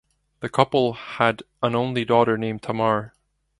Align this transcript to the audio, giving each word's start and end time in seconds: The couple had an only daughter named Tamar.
The 0.39 0.49
couple 0.49 0.93
had 0.93 1.43
an 1.61 1.75
only 1.75 2.05
daughter 2.05 2.35
named 2.35 2.63
Tamar. 2.63 3.13